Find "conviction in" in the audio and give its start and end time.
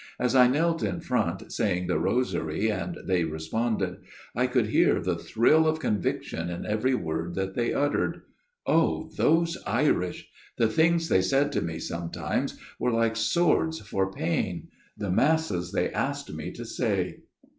5.79-6.65